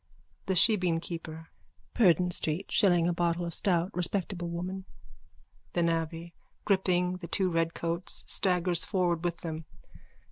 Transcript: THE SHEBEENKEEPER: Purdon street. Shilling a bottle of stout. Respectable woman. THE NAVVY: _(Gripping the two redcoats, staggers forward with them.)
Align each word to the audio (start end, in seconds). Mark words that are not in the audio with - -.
THE 0.47 0.55
SHEBEENKEEPER: 0.55 1.49
Purdon 1.93 2.31
street. 2.31 2.71
Shilling 2.71 3.07
a 3.07 3.13
bottle 3.13 3.45
of 3.45 3.53
stout. 3.53 3.91
Respectable 3.93 4.49
woman. 4.49 4.85
THE 5.73 5.83
NAVVY: 5.83 6.33
_(Gripping 6.65 7.19
the 7.19 7.27
two 7.27 7.51
redcoats, 7.51 8.23
staggers 8.25 8.83
forward 8.83 9.23
with 9.23 9.41
them.) 9.41 9.65